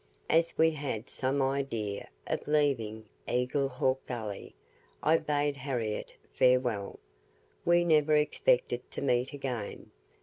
As 0.31 0.57
we 0.57 0.71
had 0.71 1.11
some 1.11 1.43
idea 1.43 2.09
of 2.25 2.47
leaving 2.47 3.05
Eagle 3.29 3.69
Hawk 3.69 4.03
Gully, 4.07 4.55
I 5.03 5.19
bade 5.19 5.57
Harriette 5.57 6.13
farewell. 6.33 6.97
We 7.65 7.85
never 7.85 8.15
expected 8.15 8.89
to 8.89 9.03
meet 9.03 9.31
again. 9.31 9.91